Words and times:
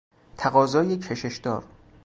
تقاضای 0.37 0.97
کشش 0.97 1.37
دار 1.41 1.63